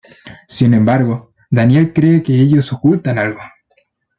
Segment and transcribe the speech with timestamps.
[0.47, 3.39] Sin embargo, Daniel cree que ellos ocultan algo.